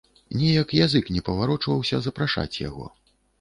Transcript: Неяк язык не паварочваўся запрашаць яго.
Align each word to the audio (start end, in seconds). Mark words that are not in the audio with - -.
Неяк 0.37 0.69
язык 0.85 1.11
не 1.17 1.21
паварочваўся 1.27 2.01
запрашаць 2.07 2.61
яго. 2.67 2.89